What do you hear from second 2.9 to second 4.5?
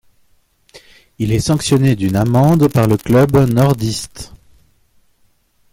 club nordiste.